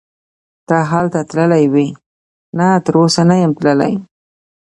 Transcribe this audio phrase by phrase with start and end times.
[0.67, 1.87] ته هلته تللی وې؟
[2.57, 3.93] نه تراوسه نه یم تللی.